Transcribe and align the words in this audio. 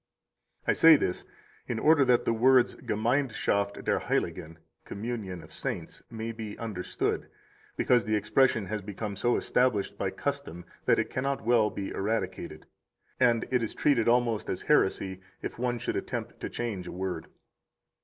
50 0.65 0.69
I 0.69 0.73
say 0.73 0.95
this 0.95 1.25
in 1.67 1.77
order 1.77 2.03
that 2.03 2.25
the 2.25 2.33
words 2.33 2.73
Gemeinschaft 2.73 3.85
der 3.85 3.99
Heiligen 3.99 4.57
(communion 4.83 5.43
of 5.43 5.53
saints) 5.53 6.01
may 6.09 6.31
be 6.31 6.57
understood, 6.57 7.29
because 7.77 8.03
the 8.03 8.15
expression 8.15 8.65
has 8.65 8.81
become 8.81 9.15
so 9.15 9.35
established 9.37 9.99
by 9.99 10.09
custom 10.09 10.65
that 10.85 10.97
it 10.97 11.11
cannot 11.11 11.43
well 11.45 11.69
be 11.69 11.89
eradicated, 11.91 12.65
and 13.19 13.45
it 13.51 13.61
is 13.61 13.75
treated 13.75 14.07
almost 14.07 14.49
as 14.49 14.63
heresy 14.63 15.21
if 15.43 15.59
one 15.59 15.77
should 15.77 15.95
attempt 15.95 16.39
to 16.39 16.49
change 16.49 16.87
a 16.87 16.91
word. 16.91 17.27